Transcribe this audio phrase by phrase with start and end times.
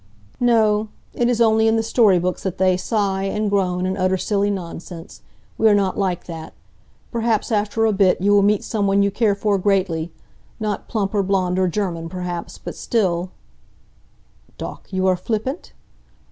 [0.39, 0.87] "No.
[1.13, 4.49] It is only in the story books that they sigh, and groan and utter silly
[4.49, 5.21] nonsense.
[5.59, 6.53] We are not like that.
[7.11, 10.11] Perhaps, after a bit, you will meet some one you care for greatly
[10.59, 13.29] not plump, or blond, or German, perhaps, but still"
[14.57, 15.71] "Doch you are flippant?"